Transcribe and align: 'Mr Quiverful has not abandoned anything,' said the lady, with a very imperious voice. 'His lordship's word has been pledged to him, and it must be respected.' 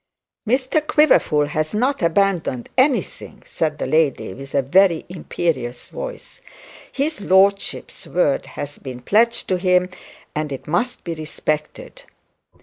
'Mr 0.49 0.83
Quiverful 0.87 1.45
has 1.45 1.75
not 1.75 2.01
abandoned 2.01 2.69
anything,' 2.75 3.43
said 3.45 3.77
the 3.77 3.85
lady, 3.85 4.33
with 4.33 4.55
a 4.55 4.63
very 4.63 5.05
imperious 5.09 5.89
voice. 5.89 6.41
'His 6.91 7.21
lordship's 7.21 8.07
word 8.07 8.47
has 8.57 8.79
been 8.79 9.01
pledged 9.03 9.47
to 9.49 9.59
him, 9.59 9.89
and 10.33 10.51
it 10.51 10.65
must 10.67 11.03
be 11.03 11.13
respected.' 11.13 12.01